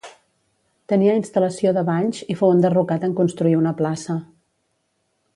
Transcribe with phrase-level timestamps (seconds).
[0.93, 4.17] Tenia instal·lació de banys, i fou enderrocat en construir una plaça.